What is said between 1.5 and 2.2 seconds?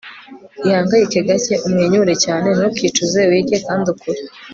umwenyure